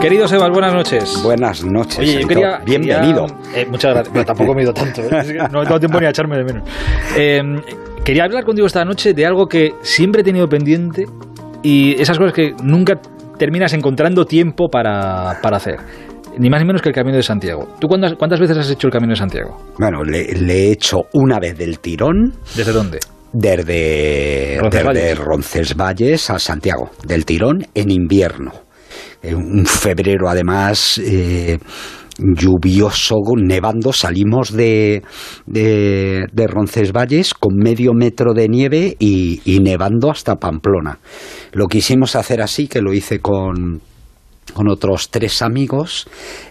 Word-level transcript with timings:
Querido 0.00 0.26
Sebas, 0.26 0.50
buenas 0.50 0.72
noches. 0.72 1.20
Buenas 1.22 1.62
noches. 1.64 1.98
Oye, 1.98 2.22
yo 2.22 2.26
quería, 2.28 2.58
Bienvenido. 2.64 3.26
quería- 3.26 3.62
eh, 3.62 3.66
muchas 3.70 3.92
gracias. 3.92 4.12
Pero 4.12 4.24
tampoco 4.24 4.54
me 4.54 4.60
he 4.62 4.64
ido 4.64 4.72
tanto. 4.72 5.02
¿eh? 5.02 5.08
Es 5.12 5.26
que 5.32 5.38
no 5.52 5.60
he 5.62 5.64
dado 5.64 5.78
tiempo 5.78 6.00
ni 6.00 6.06
a 6.06 6.10
echarme 6.10 6.36
de 6.38 6.44
menos. 6.44 6.68
Eh, 7.16 7.40
quería 8.02 8.24
hablar 8.24 8.44
contigo 8.44 8.66
esta 8.66 8.84
noche 8.84 9.12
de 9.12 9.26
algo 9.26 9.46
que 9.46 9.72
siempre 9.82 10.22
he 10.22 10.24
tenido 10.24 10.48
pendiente 10.48 11.04
y 11.62 12.00
esas 12.00 12.16
cosas 12.18 12.32
que 12.32 12.54
nunca 12.62 12.94
terminas 13.38 13.74
encontrando 13.74 14.24
tiempo 14.24 14.68
para, 14.68 15.38
para 15.42 15.58
hacer. 15.58 15.76
Ni 16.38 16.48
más 16.48 16.60
ni 16.60 16.66
menos 16.66 16.80
que 16.80 16.88
el 16.88 16.94
Camino 16.94 17.16
de 17.16 17.22
Santiago. 17.22 17.68
¿Tú 17.78 17.86
cuántas, 17.86 18.14
cuántas 18.14 18.40
veces 18.40 18.56
has 18.56 18.70
hecho 18.70 18.86
el 18.86 18.92
Camino 18.92 19.10
de 19.12 19.16
Santiago? 19.16 19.56
Bueno, 19.78 20.02
le, 20.02 20.32
le 20.32 20.54
he 20.68 20.72
hecho 20.72 21.02
una 21.12 21.38
vez 21.38 21.58
del 21.58 21.78
tirón 21.80 22.32
¿Desde 22.56 22.72
dónde? 22.72 23.00
desde, 23.32 24.58
Roncesvalles. 24.60 25.02
desde 25.04 25.14
Roncesvalles 25.24 26.30
a 26.30 26.38
Santiago, 26.38 26.90
del 27.04 27.24
tirón 27.26 27.66
en 27.74 27.90
invierno. 27.90 28.52
En 29.22 29.36
un 29.36 29.66
febrero, 29.66 30.28
además, 30.28 30.98
eh, 30.98 31.58
lluvioso, 32.18 33.16
nevando, 33.36 33.92
salimos 33.92 34.52
de, 34.52 35.02
de, 35.46 36.24
de 36.32 36.46
Roncesvalles 36.46 37.34
con 37.34 37.54
medio 37.56 37.92
metro 37.94 38.32
de 38.34 38.48
nieve 38.48 38.96
y, 38.98 39.40
y 39.44 39.60
nevando 39.60 40.10
hasta 40.10 40.36
Pamplona. 40.36 40.98
Lo 41.52 41.66
quisimos 41.66 42.16
hacer 42.16 42.42
así, 42.42 42.66
que 42.68 42.80
lo 42.82 42.92
hice 42.92 43.20
con, 43.20 43.80
con 44.54 44.68
otros 44.68 45.10
tres 45.10 45.42
amigos 45.42 46.08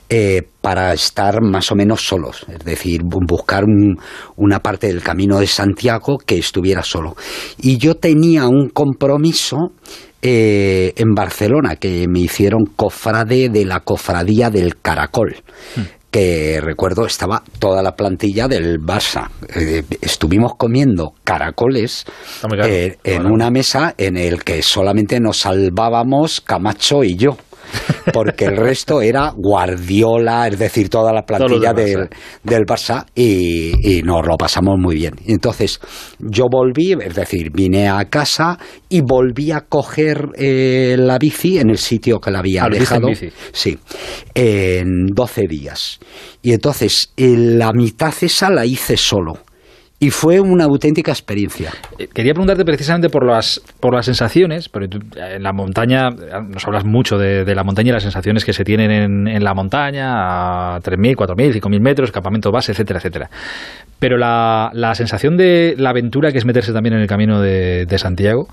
eh, 0.10 0.44
para 0.62 0.94
estar 0.94 1.42
más 1.42 1.72
o 1.72 1.76
menos 1.76 2.02
solos, 2.08 2.46
es 2.52 2.60
decir, 2.66 3.02
bu- 3.02 3.26
buscar 3.28 3.64
un- 3.64 3.98
una 4.38 4.60
parte 4.60 4.88
del 4.88 5.02
camino 5.04 5.40
de 5.40 5.48
Santiago 5.48 6.18
que 6.18 6.38
estuviera 6.38 6.82
solo. 6.84 7.16
Y 7.62 7.78
yo 7.78 7.96
tenía 7.96 8.48
un 8.48 8.70
compromiso 8.70 9.72
eh, 10.22 10.94
en 10.98 11.14
Barcelona 11.14 11.76
que 11.76 12.06
me 12.10 12.20
hicieron 12.20 12.66
cofrade 12.76 13.50
de 13.50 13.66
la 13.66 13.80
cofradía 13.82 14.50
del 14.50 14.80
Caracol. 14.82 15.36
que 16.12 16.60
recuerdo 16.60 17.06
estaba 17.06 17.44
toda 17.60 17.84
la 17.84 17.96
plantilla 17.96 18.48
del 18.48 18.80
Barça. 18.80 19.30
Eh, 19.56 19.84
estuvimos 20.02 20.56
comiendo 20.58 21.14
caracoles 21.24 22.06
eh, 22.66 22.98
en 23.04 23.28
una 23.28 23.52
mesa 23.52 23.94
en 23.98 24.18
el 24.18 24.44
que 24.44 24.64
solamente 24.64 25.20
nos 25.20 25.38
salvábamos 25.38 26.42
Camacho 26.42 27.04
y 27.04 27.16
yo. 27.16 27.38
Porque 28.14 28.46
el 28.46 28.58
resto 28.58 29.02
era 29.02 29.32
Guardiola, 29.36 30.48
es 30.48 30.58
decir, 30.58 30.90
toda 30.90 31.14
la 31.14 31.24
plantilla 31.24 31.74
del, 31.74 32.02
eh. 32.04 32.10
del 32.44 32.64
Barça 32.66 33.06
y, 33.16 33.98
y 34.00 34.02
nos 34.02 34.26
lo 34.26 34.36
pasamos 34.38 34.76
muy 34.78 34.96
bien. 34.96 35.14
Entonces 35.28 35.80
yo 36.20 36.46
volví, 36.52 36.94
es 36.94 37.16
decir, 37.16 37.52
vine 37.52 37.88
a 37.88 38.06
casa 38.06 38.58
y 38.90 39.02
volví 39.02 39.52
a 39.52 39.62
coger 39.62 40.30
eh, 40.36 40.96
la 40.98 41.18
bici 41.18 41.60
en 41.60 41.70
el 41.70 41.78
sitio 41.78 42.20
que 42.20 42.32
la 42.32 42.40
había 42.40 42.64
Ah, 42.64 42.68
en 42.68 42.80
dejado. 42.80 43.08
bici. 43.08 43.30
Sí, 43.52 43.78
en 44.34 45.06
12 45.14 45.48
días. 45.48 46.00
Y 46.42 46.54
entonces 46.54 47.14
en 47.18 47.60
la 47.60 47.72
mitad 47.74 48.14
esa 48.22 48.50
la 48.50 48.66
hice 48.66 48.98
solo. 48.98 49.34
Y 50.02 50.12
fue 50.12 50.40
una 50.40 50.64
auténtica 50.64 51.12
experiencia. 51.12 51.72
Eh, 51.98 52.08
Quería 52.08 52.34
preguntarte 52.34 52.64
precisamente 52.64 53.10
por 53.10 53.26
las, 53.26 53.62
por 53.82 53.94
las 53.94 54.06
sensaciones, 54.06 54.70
porque 54.70 54.88
tú, 54.88 55.00
eh, 55.18 55.36
en 55.36 55.44
la 55.44 55.52
montaña, 55.52 56.08
eh, 56.08 56.42
nos 56.48 56.66
hablas 56.66 56.86
mucho 56.86 57.18
de, 57.18 57.44
de 57.44 57.54
la 57.56 57.66
montaña 57.66 57.90
y 57.90 57.92
las 57.94 58.04
sensaciones 58.04 58.46
que 58.46 58.54
se 58.54 58.64
tienen 58.64 58.92
en, 58.92 59.28
en 59.28 59.44
la 59.44 59.54
montaña, 59.54 60.76
a 60.76 60.80
3.000, 60.80 61.16
4.000, 61.16 61.62
5.000 61.62 61.82
metros, 61.82 62.12
campamento 62.12 62.50
base, 62.50 62.72
etcétera, 62.72 63.00
etcétera. 63.00 63.30
Pero 64.00 64.18
la, 64.18 64.70
la 64.74 64.96
sensación 64.96 65.36
de 65.36 65.76
la 65.78 65.90
aventura 65.90 66.32
que 66.32 66.38
es 66.38 66.46
meterse 66.46 66.72
también 66.72 66.96
en 66.96 67.02
el 67.02 67.08
camino 67.08 67.42
de, 67.42 67.86
de 67.86 67.98
Santiago, 67.98 68.48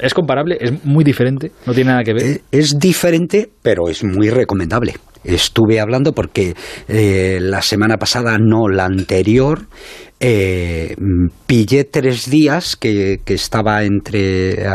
¿es 0.00 0.14
comparable? 0.14 0.56
¿Es 0.58 0.84
muy 0.86 1.04
diferente? 1.04 1.52
¿No 1.66 1.74
tiene 1.74 1.90
nada 1.90 2.02
que 2.02 2.14
ver? 2.14 2.40
Es 2.50 2.78
diferente, 2.78 3.50
pero 3.60 3.90
es 3.90 4.02
muy 4.02 4.30
recomendable. 4.30 4.94
Estuve 5.24 5.80
hablando 5.80 6.12
porque 6.12 6.54
eh, 6.88 7.38
la 7.42 7.60
semana 7.60 7.98
pasada, 7.98 8.38
no 8.38 8.68
la 8.68 8.86
anterior, 8.86 9.66
eh, 10.20 10.94
pillé 11.46 11.84
tres 11.84 12.28
días 12.30 12.76
que, 12.76 13.20
que 13.24 13.34
estaba 13.34 13.84
entre. 13.84 14.62
eh, 14.62 14.68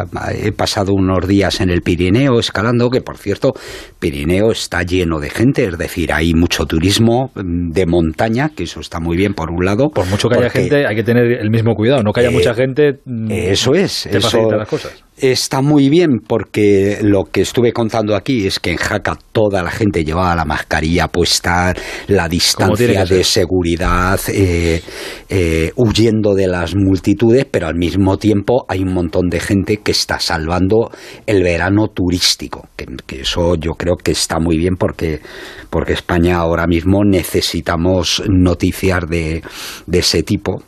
He 0.43 0.51
pasado 0.51 0.93
unos 0.93 1.27
días 1.27 1.59
en 1.61 1.69
el 1.69 1.81
Pirineo 1.81 2.39
escalando, 2.39 2.89
que 2.89 3.01
por 3.01 3.17
cierto, 3.17 3.53
Pirineo 3.99 4.51
está 4.51 4.83
lleno 4.83 5.19
de 5.19 5.29
gente, 5.29 5.65
es 5.65 5.77
decir, 5.77 6.13
hay 6.13 6.33
mucho 6.33 6.65
turismo 6.65 7.31
mm, 7.35 7.71
de 7.71 7.85
montaña, 7.85 8.49
que 8.55 8.63
eso 8.63 8.79
está 8.79 8.99
muy 8.99 9.17
bien 9.17 9.33
por 9.33 9.51
un 9.51 9.65
lado. 9.65 9.89
Por 9.89 10.05
mucho 10.07 10.29
que 10.29 10.37
haya 10.37 10.49
gente, 10.49 10.85
hay 10.87 10.95
que 10.95 11.03
tener 11.03 11.25
el 11.41 11.49
mismo 11.49 11.75
cuidado. 11.75 12.03
No 12.03 12.11
que 12.13 12.21
haya 12.21 12.29
Eh, 12.29 12.33
mucha 12.33 12.53
gente. 12.53 12.99
mm, 13.05 13.31
Eso 13.31 13.73
es, 13.75 14.07
Te 14.09 14.17
eso 14.17 14.51
las 14.51 14.67
cosas. 14.67 15.03
Está 15.18 15.62
muy 15.62 15.90
bien 15.90 16.19
porque 16.25 17.00
lo 17.01 17.25
que 17.25 17.41
estuve 17.41 17.72
contando 17.72 18.16
aquí 18.16 18.47
es 18.47 18.59
que 18.59 18.72
en 18.72 18.78
Jaca 18.78 19.18
toda 19.31 19.62
la 19.62 19.72
gente 19.72 20.03
llevaba 20.03 20.35
la 20.35 20.46
mascarilla 20.46 21.07
puesta, 21.07 21.74
la 22.07 22.28
distancia 22.28 23.06
de 23.06 23.24
seguridad, 23.24 24.19
eh, 24.28 24.81
eh, 25.29 25.72
huyendo 25.75 26.34
de 26.34 26.47
las 26.47 26.75
multitudes, 26.75 27.46
pero 27.50 27.68
al 27.68 27.75
mismo 27.75 28.18
tiempo 28.18 28.66
hay 28.68 28.81
un 28.81 28.94
montón 28.94 29.29
de 29.29 29.40
gente 29.40 29.78
que 29.78 29.91
está 29.91 30.19
salvando 30.19 30.91
el 31.25 31.44
verano 31.44 31.88
turístico, 31.90 32.68
que, 32.75 32.85
que 33.06 33.22
eso 33.22 33.56
yo 33.56 33.74
creo 33.74 33.95
que 33.95 34.12
está 34.12 34.40
muy 34.40 34.57
bien 34.57 34.75
porque, 34.75 35.22
porque 35.69 35.94
España 35.94 36.38
ahora 36.38 36.68
mismo 36.68 37.03
necesitamos 37.03 38.24
noticias 38.28 39.07
de, 39.07 39.41
de 39.85 40.00
ese 40.00 40.24
tipo. 40.24 40.63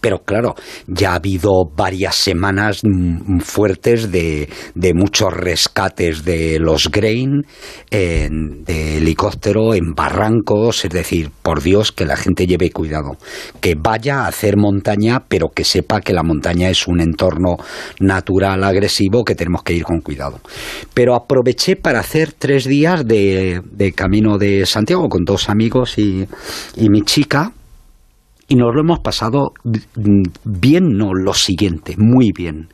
Pero 0.00 0.18
claro, 0.24 0.54
ya 0.86 1.12
ha 1.12 1.16
habido 1.16 1.64
varias 1.76 2.14
semanas 2.16 2.82
fuertes 3.40 4.10
de, 4.10 4.48
de 4.74 4.94
muchos 4.94 5.32
rescates 5.32 6.24
de 6.24 6.58
los 6.58 6.90
Grain, 6.90 7.44
en- 7.90 8.64
de 8.64 8.98
helicóptero, 8.98 9.74
en 9.74 9.94
barrancos, 9.94 10.84
es 10.84 10.90
decir, 10.90 11.30
por 11.42 11.62
Dios 11.62 11.92
que 11.92 12.04
la 12.04 12.16
gente 12.16 12.46
lleve 12.46 12.70
cuidado, 12.70 13.16
que 13.60 13.74
vaya 13.74 14.20
a 14.24 14.28
hacer 14.28 14.56
montaña, 14.56 15.24
pero 15.28 15.48
que 15.54 15.64
sepa 15.64 16.00
que 16.00 16.12
la 16.12 16.22
montaña 16.22 16.68
es 16.70 16.86
un 16.86 17.00
entorno 17.00 17.56
natural 18.00 18.64
agresivo 18.64 19.24
que 19.24 19.34
tenemos 19.34 19.62
que 19.62 19.74
ir 19.74 19.84
con 19.84 20.00
cuidado. 20.00 20.40
Pero 20.94 21.14
aproveché 21.14 21.76
para 21.76 22.00
hacer 22.00 22.32
tres 22.32 22.64
días 22.66 23.06
de, 23.06 23.62
de 23.70 23.92
camino 23.92 24.38
de 24.38 24.66
Santiago 24.66 25.08
con 25.08 25.24
dos 25.24 25.48
amigos 25.48 25.98
y 25.98 26.26
mi 26.76 27.02
chica 27.02 27.52
y 28.50 28.56
nos 28.56 28.74
lo 28.74 28.80
hemos 28.80 29.00
pasado 29.00 29.52
mm, 29.62 30.22
bien, 30.44 30.96
no, 30.96 31.12
lo 31.12 31.34
siguiente, 31.34 31.96
muy 31.98 32.32
bien. 32.34 32.68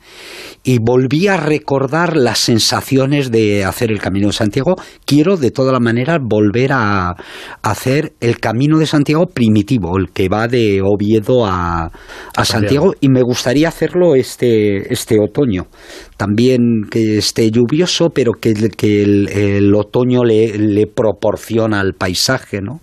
Y 0.63 0.79
volví 0.79 1.27
a 1.27 1.35
recordar 1.35 2.15
las 2.15 2.39
sensaciones 2.39 3.29
de 3.29 3.65
hacer 3.65 3.91
el 3.91 3.99
Camino 3.99 4.27
de 4.27 4.33
Santiago. 4.33 4.75
Quiero, 5.05 5.35
de 5.35 5.51
todas 5.51 5.73
las 5.73 5.81
maneras, 5.81 6.19
volver 6.23 6.71
a 6.71 7.15
hacer 7.61 8.13
el 8.21 8.39
Camino 8.39 8.79
de 8.79 8.85
Santiago 8.85 9.25
primitivo, 9.27 9.97
el 9.97 10.11
que 10.11 10.29
va 10.29 10.47
de 10.47 10.81
Oviedo 10.81 11.45
a, 11.45 11.91
a. 12.35 12.45
Santiago, 12.45 12.93
y 13.01 13.09
me 13.09 13.21
gustaría 13.21 13.67
hacerlo 13.67 14.15
este, 14.15 14.91
este 14.93 15.19
otoño. 15.19 15.67
También 16.17 16.83
que 16.89 17.17
esté 17.17 17.51
lluvioso, 17.51 18.09
pero 18.09 18.33
que, 18.33 18.53
que 18.53 19.03
el, 19.03 19.75
otoño 19.75 20.23
le, 20.23 20.57
le 20.57 20.87
proporciona 20.87 21.79
al 21.79 21.93
paisaje, 21.93 22.61
¿no? 22.61 22.79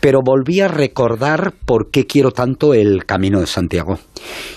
Pero 0.00 0.20
volví 0.24 0.60
a 0.60 0.68
recordar 0.68 1.54
por 1.64 1.90
qué 1.90 2.06
quiero 2.06 2.30
tanto 2.30 2.74
el 2.74 3.04
Camino 3.06 3.40
de 3.40 3.46
Santiago. 3.46 3.98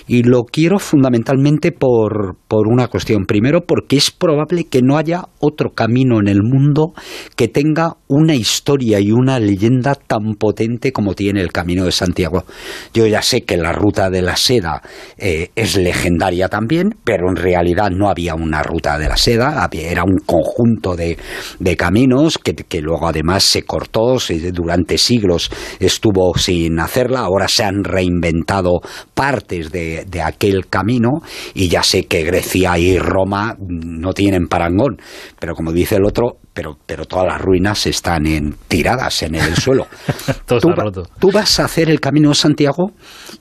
Y 0.06 0.22
lo 0.22 0.42
quiero 0.44 0.78
fundamentalmente 0.78 1.72
por, 1.72 2.36
por 2.48 2.68
una 2.68 2.88
cuestión. 2.88 3.24
Primero, 3.24 3.62
porque 3.66 3.96
es 3.96 4.10
probable 4.10 4.64
que 4.64 4.82
no 4.82 4.96
haya 4.96 5.22
otro 5.40 5.70
camino 5.70 6.20
en 6.20 6.28
el 6.28 6.42
mundo 6.42 6.92
que 7.36 7.48
tenga 7.48 7.96
una 8.08 8.34
historia 8.34 9.00
y 9.00 9.12
una 9.12 9.38
leyenda 9.38 9.94
tan 9.94 10.34
potente 10.34 10.92
como 10.92 11.14
tiene 11.14 11.40
el 11.40 11.52
Camino 11.52 11.84
de 11.84 11.92
Santiago. 11.92 12.44
Yo 12.92 13.06
ya 13.06 13.22
sé 13.22 13.42
que 13.42 13.56
la 13.56 13.72
ruta 13.72 14.10
de 14.10 14.22
la 14.22 14.36
seda 14.36 14.82
eh, 15.16 15.50
es 15.54 15.76
legendaria 15.76 16.48
también, 16.48 16.94
pero 17.04 17.28
en 17.28 17.36
realidad 17.36 17.90
no 17.90 18.01
había 18.08 18.34
una 18.34 18.62
ruta 18.62 18.98
de 18.98 19.08
la 19.08 19.16
seda, 19.16 19.62
había- 19.62 19.90
era 19.90 20.04
un 20.04 20.18
conjunto 20.24 20.96
de, 20.96 21.18
de 21.58 21.76
caminos 21.76 22.38
que, 22.38 22.54
que 22.54 22.80
luego 22.80 23.06
además 23.08 23.44
se 23.44 23.62
cortó, 23.64 24.18
se- 24.18 24.52
durante 24.52 24.98
siglos 24.98 25.50
estuvo 25.80 26.36
sin 26.36 26.78
hacerla, 26.80 27.20
ahora 27.20 27.48
se 27.48 27.64
han 27.64 27.84
reinventado 27.84 28.80
partes 29.14 29.70
de, 29.72 30.04
de 30.06 30.22
aquel 30.22 30.66
camino 30.68 31.22
y 31.54 31.68
ya 31.68 31.82
sé 31.82 32.04
que 32.06 32.22
Grecia 32.24 32.78
y 32.78 32.98
Roma 32.98 33.56
no 33.58 34.12
tienen 34.12 34.46
parangón, 34.48 34.96
pero 35.38 35.54
como 35.54 35.72
dice 35.72 35.96
el 35.96 36.04
otro, 36.04 36.38
pero, 36.54 36.76
pero 36.86 37.06
todas 37.06 37.26
las 37.26 37.40
ruinas 37.40 37.86
están 37.86 38.26
en, 38.26 38.54
tiradas 38.68 39.22
en 39.22 39.34
el 39.36 39.56
suelo. 39.56 39.86
Todo 40.46 40.58
tú, 40.60 40.68
está 40.70 40.80
va- 40.82 40.84
roto. 40.84 41.02
tú 41.18 41.30
vas 41.32 41.58
a 41.60 41.64
hacer 41.64 41.88
el 41.88 41.98
Camino 42.00 42.28
de 42.30 42.34
Santiago 42.34 42.92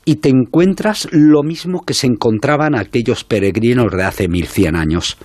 y 0.05 0.15
te 0.15 0.29
encuentras 0.29 1.07
lo 1.11 1.43
mismo 1.43 1.81
que 1.85 1.93
se 1.93 2.07
encontraban 2.07 2.73
aquellos 2.75 3.23
peregrinos 3.25 3.91
de 3.91 4.03
hace 4.03 4.27
1100 4.51 4.75
años. 4.75 5.17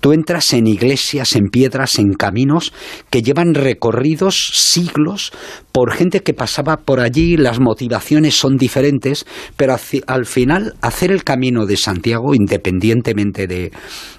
Tú 0.00 0.12
entras 0.12 0.52
en 0.52 0.66
iglesias, 0.66 1.36
en 1.36 1.48
piedras, 1.48 1.98
en 1.98 2.12
caminos 2.14 2.72
que 3.10 3.22
llevan 3.22 3.54
recorridos 3.54 4.50
siglos 4.54 5.32
por 5.72 5.92
gente 5.92 6.20
que 6.20 6.34
pasaba 6.34 6.78
por 6.78 7.00
allí, 7.00 7.36
las 7.36 7.60
motivaciones 7.60 8.34
son 8.34 8.56
diferentes, 8.56 9.26
pero 9.56 9.76
al 10.06 10.26
final 10.26 10.74
hacer 10.80 11.12
el 11.12 11.24
Camino 11.24 11.66
de 11.66 11.76
Santiago, 11.76 12.34
independientemente 12.34 13.46
de, 13.46 13.72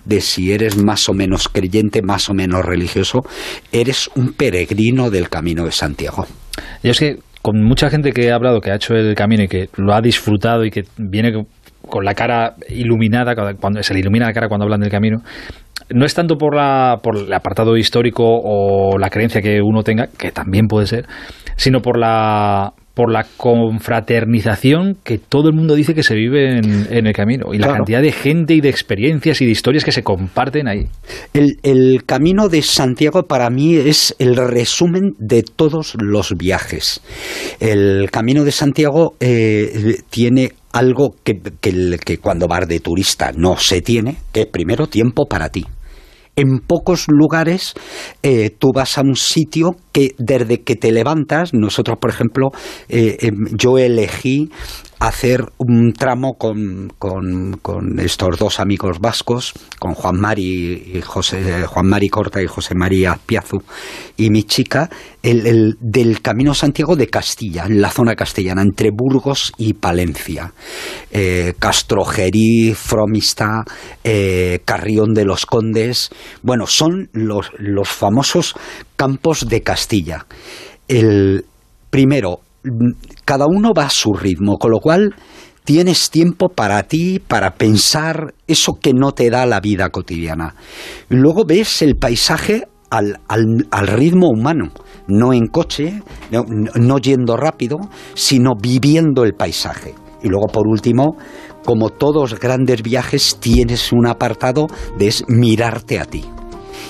de 0.06 0.22
si 0.22 0.52
eres 0.52 0.78
más 0.78 1.10
o 1.10 1.14
menos 1.14 1.50
creyente, 1.50 2.02
más 2.02 2.30
o 2.30 2.34
menos 2.34 2.64
religioso, 2.64 3.22
eres 3.72 4.10
un 4.16 4.34
peregrino 4.34 5.10
del 5.10 5.30
camino 5.30 5.66
de 5.66 5.72
Santiago. 5.72 6.28
Yo 6.84 6.92
es 6.92 7.00
que 7.00 7.20
con 7.42 7.64
mucha 7.64 7.90
gente 7.90 8.12
que 8.12 8.32
ha 8.32 8.36
hablado, 8.36 8.60
que 8.60 8.72
ha 8.72 8.76
hecho 8.76 8.94
el 8.94 9.16
camino 9.16 9.44
y 9.44 9.48
que 9.48 9.70
lo 9.78 9.94
ha 9.94 10.02
disfrutado 10.02 10.66
y 10.66 10.70
que 10.70 10.84
viene 10.98 11.32
con 11.82 12.06
la 12.06 12.14
cara 12.14 12.56
iluminada, 12.70 13.36
cuando 13.60 13.82
se 13.84 13.94
le 13.94 14.00
ilumina 14.00 14.28
la 14.28 14.34
cara 14.34 14.48
cuando 14.48 14.66
hablan 14.66 14.82
del 14.82 14.92
camino, 14.92 15.20
no 15.90 16.06
es 16.06 16.14
tanto 16.14 16.38
por, 16.38 16.56
la, 16.56 17.00
por 17.02 17.18
el 17.18 17.34
apartado 17.34 17.78
histórico 17.78 18.24
o 18.26 18.98
la 18.98 19.10
creencia 19.10 19.42
que 19.42 19.62
uno 19.62 19.84
tenga, 19.84 20.08
que 20.08 20.32
también 20.32 20.68
puede 20.68 20.88
ser, 20.88 21.06
sino 21.56 21.82
por 21.82 21.98
la, 21.98 22.74
por 22.98 23.12
la 23.12 23.28
confraternización 23.38 24.98
que 25.04 25.20
todo 25.20 25.50
el 25.50 25.56
mundo 25.56 25.76
dice 25.76 25.94
que 25.94 26.02
se 26.02 26.16
vive 26.16 26.58
en, 26.58 27.06
el 27.06 27.14
camino 27.14 27.54
y 27.54 27.60
la 27.60 27.68
cantidad 27.68 28.02
de 28.02 28.12
gente 28.12 28.56
y 28.56 28.60
de 28.60 28.70
experiencias 28.70 29.40
y 29.40 29.46
de 29.46 29.52
historias 29.52 29.84
que 29.84 29.92
se 29.92 30.02
comparten 30.02 30.68
ahí. 30.68 30.88
El, 31.32 32.06
camino 32.08 32.50
de 32.50 32.64
Santiago 32.64 33.28
para 33.28 33.52
mí 33.52 33.76
es 33.76 34.16
el 34.18 34.36
resumen 34.36 35.12
de 35.20 35.44
todos 35.44 35.96
los 36.02 36.34
viajes. 36.40 37.02
El 37.60 38.10
camino 38.10 38.44
de 38.44 38.52
Santiago 38.52 39.14
eh, 39.20 39.98
tiene 40.10 40.54
algo 40.72 41.14
que, 41.24 41.40
que 41.62 42.18
cuando 42.18 42.48
vas 42.48 42.68
de 42.68 42.80
turista 42.80 43.32
no 43.32 43.58
se 43.58 43.82
tiene, 43.82 44.16
que 44.34 44.42
es 44.42 44.48
primero 44.48 44.88
tiempo 44.88 45.28
para 45.28 45.50
ti 45.50 45.68
en 46.38 46.60
pocos 46.60 47.08
lugares 47.10 47.74
eh, 48.24 48.52
tú 48.58 48.72
vas 48.74 48.98
a 48.98 49.02
un 49.02 49.16
sitio 49.16 49.76
que 49.92 50.16
desde 50.18 50.64
que 50.64 50.76
te 50.76 50.92
levantas, 50.92 51.54
nosotros 51.54 51.98
por 52.00 52.12
ejemplo, 52.12 52.52
eh, 52.88 53.18
em, 53.22 53.58
yo 53.58 53.78
elegí 53.78 54.50
hacer 55.00 55.46
un 55.58 55.94
tramo 55.94 56.34
con, 56.38 56.92
con, 56.98 58.00
estos 58.00 58.38
dos 58.38 58.60
amigos 58.60 59.00
vascos, 59.00 59.54
con 59.80 59.94
Juan 59.94 60.20
Mari, 60.20 60.94
y 60.96 61.02
José, 61.02 61.66
Juan 61.68 61.88
Mari 61.88 62.10
Corta 62.10 62.42
y 62.42 62.48
José 62.48 62.74
María 62.76 63.20
Piazu, 63.26 63.62
y 64.18 64.30
mi 64.30 64.44
chica, 64.44 64.90
el, 65.22 65.78
del 65.80 66.22
Camino 66.22 66.54
Santiago 66.54 66.96
de 66.96 67.08
Castilla, 67.08 67.66
en 67.66 67.82
la 67.82 67.92
zona 67.92 68.16
castellana, 68.16 68.62
entre 68.62 68.90
Burgos 68.92 69.52
y 69.58 69.74
Palencia. 69.74 70.54
Eh, 71.12 71.54
Castrojerí, 71.60 72.74
Fromista, 72.74 73.64
eh, 74.04 74.62
Carrión 74.66 75.14
de 75.14 75.26
los 75.26 75.46
Condes, 75.46 76.10
bueno, 76.42 76.66
son 76.66 77.10
los, 77.14 77.52
los 77.58 77.90
famosos 77.90 78.56
campos 78.96 79.48
de 79.48 79.62
Castilla. 79.62 80.26
El, 80.88 81.46
primero, 81.90 82.42
cada 83.26 83.46
uno 83.48 83.74
va 83.78 83.86
a 83.86 83.90
su 83.90 84.14
ritmo, 84.14 84.58
con 84.58 84.72
lo 84.72 84.80
cual 84.80 85.16
tienes 85.68 86.10
tiempo 86.10 86.48
para 86.48 86.84
ti, 86.84 87.20
para 87.20 87.56
pensar 87.56 88.34
eso 88.48 88.80
que 88.82 88.94
no 88.94 89.12
te 89.12 89.30
da 89.30 89.46
la 89.46 89.60
vida 89.60 89.90
cotidiana. 89.90 90.56
Luego 91.10 91.44
ves 91.46 91.82
el 91.82 91.96
paisaje 91.98 92.64
al, 92.90 93.20
ritmo 93.86 94.30
humano, 94.30 94.72
no 95.10 95.34
en 95.34 95.48
coche, 95.48 96.02
no, 96.32 96.98
yendo 97.00 97.36
rápido, 97.36 97.78
sino 98.14 98.54
viviendo 98.56 99.26
el 99.26 99.34
paisaje. 99.34 99.94
Y 100.24 100.30
luego, 100.30 100.48
por 100.48 100.68
último, 100.68 101.18
como 101.66 101.90
todos 101.90 102.40
grandes 102.40 102.82
viajes, 102.82 103.38
tienes 103.42 103.92
un 103.92 104.08
apartado 104.08 104.68
de 104.98 105.14
mirarte 105.28 106.00
a 106.00 106.06
ti. 106.06 106.24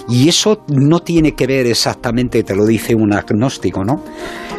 Y 0.07 0.29
eso 0.29 0.63
no 0.68 1.00
tiene 1.00 1.33
que 1.33 1.47
ver 1.47 1.65
exactamente, 1.65 2.44
te 2.44 2.56
lo 2.56 2.65
dice 2.65 2.94
un 2.94 3.12
agnóstico, 3.13 3.83
¿no? 3.83 4.03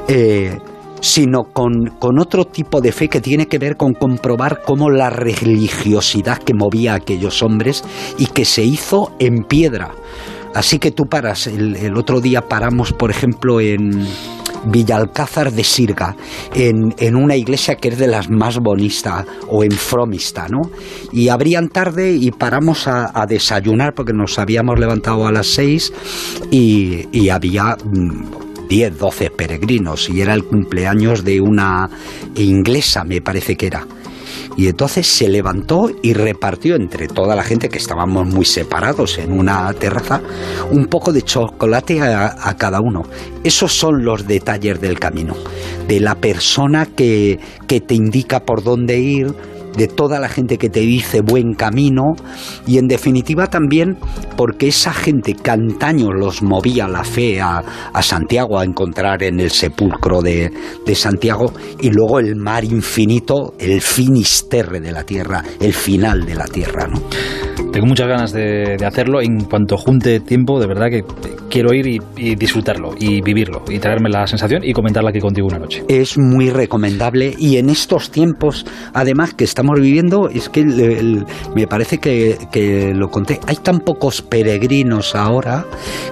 Eh, 0.09 0.59
sino 1.01 1.45
con, 1.53 1.93
otro 2.19 2.45
tipo 2.47 2.81
de 2.81 2.93
fe 2.93 3.09
que 3.09 3.21
tiene 3.21 3.47
que 3.47 3.59
ver 3.59 3.77
con 3.77 3.95
comprobar 3.95 4.61
cómo 4.65 4.91
la 4.91 5.11
religiosidad 5.11 6.39
que 6.39 6.55
movía 6.55 6.93
a 6.93 6.97
aquellos 6.97 7.43
hombres 7.43 7.85
y 8.19 8.27
que 8.27 8.45
se 8.45 8.65
hizo 8.65 9.13
en 9.19 9.45
piedra. 9.45 9.91
Así 10.55 10.79
que 10.79 10.91
tú 10.91 11.05
paras, 11.05 11.47
el, 11.47 11.97
otro 11.97 12.21
día 12.21 12.41
paramos, 12.41 12.93
por 12.93 13.11
ejemplo, 13.11 13.61
en 13.61 14.07
Villalcázar 14.65 15.53
de 15.53 15.63
Sirga, 15.63 16.17
en, 16.55 17.17
una 17.17 17.37
iglesia 17.37 17.77
que 17.77 17.89
es 17.89 17.99
de 17.99 18.09
las 18.09 18.29
más 18.31 18.59
bonitas, 18.59 19.25
o 19.49 19.63
en 19.63 19.71
Fromista, 19.71 20.49
¿no? 20.49 20.63
Y 21.13 21.29
abrían 21.29 21.69
tarde 21.69 22.13
y 22.13 22.31
paramos 22.31 22.89
a, 22.89 23.27
desayunar 23.29 23.93
porque 23.95 24.13
nos 24.13 24.39
habíamos 24.39 24.79
levantado 24.79 25.27
a 25.27 25.33
las 25.33 25.47
seis 25.47 25.93
y, 26.51 27.07
y 27.13 27.29
había 27.29 27.77
mm, 27.85 28.48
10, 28.69 28.99
12 28.99 29.31
peregrinos 29.31 30.09
y 30.09 30.21
era 30.21 30.35
el 30.35 30.45
cumpleaños 30.45 31.25
de 31.25 31.41
una 31.41 31.89
inglesa, 32.35 33.05
me 33.05 33.21
parece 33.21 33.57
que 33.57 33.67
era. 33.67 33.87
Y 34.57 34.67
entonces 34.67 35.07
se 35.07 35.29
levantó 35.29 35.89
y 36.03 36.15
repartió 36.15 36.75
entre 36.75 37.07
toda 37.07 37.37
la 37.37 37.45
gente 37.45 37.69
que 37.69 37.79
estábamos 37.79 38.27
muy 38.27 38.45
separados 38.45 39.19
en 39.19 39.33
una 39.33 39.73
terraza 39.75 40.21
un 40.73 40.87
poco 40.87 41.13
de 41.13 41.23
chocolate 41.23 42.03
a, 42.03 42.57
cada 42.57 42.81
uno. 42.81 43.05
Esos 43.45 43.73
son 43.73 44.05
los 44.05 44.27
detalles 44.27 44.81
del 44.81 44.99
camino, 44.99 45.37
de 45.87 46.01
la 46.01 46.17
persona 46.17 46.87
que, 46.87 47.39
que 47.69 47.81
te 47.81 47.95
indica 47.95 48.41
por 48.41 48.65
dónde 48.65 48.99
ir, 48.99 49.33
de 49.77 49.89
toda 49.89 50.21
la 50.21 50.29
gente 50.29 50.59
que 50.59 50.69
te 50.69 50.81
dice 50.81 51.21
buen 51.21 51.55
camino 51.55 52.15
y 52.67 52.79
en 52.79 52.89
definitiva 52.89 53.47
también 53.47 53.99
porque 54.37 54.69
esa 54.69 54.93
gente 54.93 55.35
que 55.35 55.51
los 56.13 56.43
movía 56.43 56.89
la 56.89 57.05
fe 57.05 57.41
a, 57.41 57.63
Santiago 58.03 58.59
a 58.59 58.65
encontrar 58.65 59.23
en 59.23 59.41
el 59.41 59.51
sepulcro 59.51 60.23
de, 60.23 60.51
de, 60.87 60.95
Santiago 60.95 61.53
y 61.81 61.91
luego 61.91 62.21
el 62.21 62.37
mar 62.37 62.65
infinito, 62.65 63.55
el 63.59 63.81
finisterre 63.83 64.81
de 64.81 64.93
la 64.93 65.05
tierra, 65.05 65.43
el 65.61 65.75
final 65.75 66.25
de 66.25 66.35
la 66.35 66.47
tierra. 66.47 66.87
¿no? 66.87 67.01
Tengo 67.73 67.87
muchas 67.87 68.09
ganas 68.09 68.33
de, 68.33 68.77
hacerlo. 68.85 69.21
En 69.21 69.45
cuanto 69.45 69.77
junte 69.77 70.21
tiempo, 70.21 70.61
de 70.61 70.67
verdad 70.67 70.89
que 70.91 71.05
quiero 71.51 71.75
ir 71.75 71.87
y, 71.87 72.35
disfrutarlo 72.37 72.95
y 72.99 73.21
vivirlo 73.21 73.65
y 73.69 73.79
traerme 73.79 74.09
la 74.09 74.27
sensación 74.27 74.63
y 74.65 74.73
comentarla 74.73 75.11
aquí 75.11 75.21
contigo 75.21 75.47
una 75.49 75.59
noche. 75.59 75.85
Es 75.89 76.19
muy 76.19 76.51
recomendable 76.51 77.35
y 77.39 77.57
en 77.57 77.71
estos 77.71 78.11
tiempos, 78.11 78.67
además 78.95 79.35
que 79.35 79.45
estamos 79.45 79.81
viviendo, 79.81 80.29
es 80.29 80.49
que 80.49 80.65
me 81.55 81.67
parece 81.67 81.99
que, 81.99 82.39
que 82.53 82.95
lo 82.95 83.11
conté. 83.11 83.41
Hay 83.47 83.57
tan 83.57 83.81
pocos 83.81 84.23
peregrinos 84.23 85.15
ahora 85.15 85.65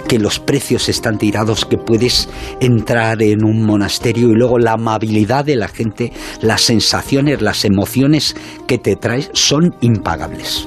que 0.09 0.19
los 0.19 0.41
precios 0.41 0.89
están 0.89 1.19
tirados 1.19 1.65
que 1.65 1.79
puedes 1.79 2.29
entrar 2.61 3.23
en 3.23 3.45
un 3.45 3.63
monasterio 3.63 4.31
y 4.31 4.35
luego 4.35 4.59
la 4.59 4.73
amabilidad 4.73 5.45
de 5.45 5.57
la 5.57 5.69
gente, 5.69 6.13
las 6.41 6.63
sensaciones, 6.63 7.43
las 7.43 7.65
emociones 7.65 8.37
que 8.67 8.79
te 8.79 8.97
traes 8.97 9.31
son 9.33 9.75
impagables. 9.81 10.67